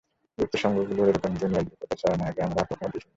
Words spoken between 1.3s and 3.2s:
দুনিয়াজুড়ে পদচারণা আগে আমরা কখনও দেখিনি।